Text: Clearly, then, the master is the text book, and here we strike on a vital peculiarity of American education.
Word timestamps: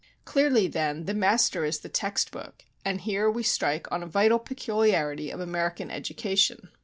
Clearly, 0.25 0.67
then, 0.67 1.05
the 1.05 1.13
master 1.13 1.63
is 1.63 1.77
the 1.81 1.87
text 1.87 2.31
book, 2.31 2.65
and 2.83 3.01
here 3.01 3.29
we 3.29 3.43
strike 3.43 3.85
on 3.91 4.01
a 4.01 4.07
vital 4.07 4.39
peculiarity 4.39 5.29
of 5.29 5.39
American 5.39 5.91
education. 5.91 6.69